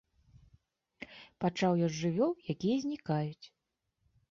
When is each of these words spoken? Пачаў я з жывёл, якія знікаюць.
Пачаў 1.45 1.77
я 1.85 1.91
з 1.91 1.95
жывёл, 2.05 2.33
якія 2.57 2.75
знікаюць. 2.89 3.47